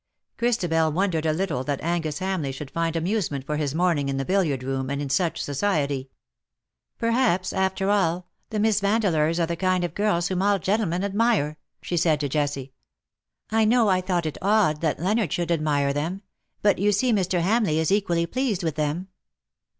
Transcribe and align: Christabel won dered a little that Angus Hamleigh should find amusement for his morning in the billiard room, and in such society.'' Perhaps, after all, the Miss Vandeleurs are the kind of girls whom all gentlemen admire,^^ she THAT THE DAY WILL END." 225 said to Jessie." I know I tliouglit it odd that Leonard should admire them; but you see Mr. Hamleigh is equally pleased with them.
Christabel 0.37 0.91
won 0.91 1.11
dered 1.11 1.29
a 1.29 1.31
little 1.31 1.63
that 1.63 1.79
Angus 1.81 2.21
Hamleigh 2.21 2.51
should 2.51 2.71
find 2.71 2.95
amusement 2.95 3.45
for 3.45 3.57
his 3.57 3.75
morning 3.75 4.09
in 4.09 4.17
the 4.17 4.25
billiard 4.25 4.63
room, 4.63 4.89
and 4.89 4.99
in 4.99 5.11
such 5.11 5.39
society.'' 5.43 6.09
Perhaps, 6.97 7.53
after 7.53 7.91
all, 7.91 8.25
the 8.49 8.59
Miss 8.59 8.79
Vandeleurs 8.81 9.39
are 9.39 9.45
the 9.45 9.55
kind 9.55 9.83
of 9.83 9.93
girls 9.93 10.29
whom 10.29 10.41
all 10.41 10.57
gentlemen 10.57 11.03
admire,^^ 11.03 11.55
she 11.83 11.97
THAT 11.97 12.19
THE 12.19 12.29
DAY 12.29 12.39
WILL 12.39 12.41
END." 12.41 12.53
225 12.57 12.57
said 12.57 12.59
to 12.63 12.63
Jessie." 12.65 12.73
I 13.51 13.63
know 13.65 13.89
I 13.89 14.01
tliouglit 14.01 14.25
it 14.25 14.37
odd 14.41 14.81
that 14.81 14.99
Leonard 14.99 15.31
should 15.31 15.51
admire 15.51 15.93
them; 15.93 16.23
but 16.63 16.79
you 16.79 16.91
see 16.91 17.13
Mr. 17.13 17.41
Hamleigh 17.43 17.77
is 17.79 17.91
equally 17.91 18.25
pleased 18.25 18.63
with 18.63 18.73
them. 18.77 19.07